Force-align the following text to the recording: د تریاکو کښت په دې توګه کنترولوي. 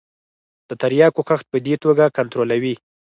د 0.69 0.71
تریاکو 0.81 1.21
کښت 1.29 1.45
په 1.51 1.57
دې 1.65 1.75
توګه 1.83 2.13
کنترولوي. 2.17 2.75